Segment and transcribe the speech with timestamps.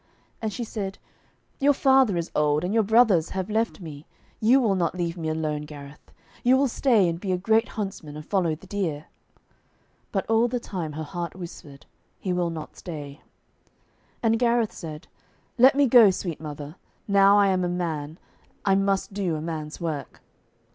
[0.41, 0.97] And she said,
[1.59, 4.07] 'Your father is old, and your brothers have left me,
[4.39, 6.11] you will not leave me alone, Gareth.
[6.43, 9.05] You will stay and be a great huntsman and follow the deer.'
[10.11, 11.85] But all the time her heart whispered,
[12.19, 13.21] 'He will not stay.'
[14.23, 15.07] And Gareth said,
[15.59, 16.77] 'Let me go, sweet mother.
[17.07, 18.17] Now I am a man,
[18.65, 20.19] I must do a man's work.